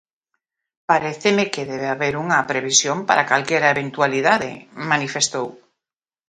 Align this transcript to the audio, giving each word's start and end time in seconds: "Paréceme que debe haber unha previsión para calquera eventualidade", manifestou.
"Paréceme 0.89 1.43
que 1.53 1.67
debe 1.71 1.87
haber 1.93 2.13
unha 2.23 2.39
previsión 2.51 2.97
para 3.07 3.27
calquera 3.31 3.73
eventualidade", 3.75 4.51
manifestou. 4.91 5.47